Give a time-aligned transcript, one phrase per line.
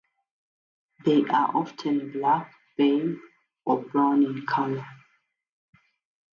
[1.05, 3.03] They are often black, bay
[3.65, 4.83] or brown in color.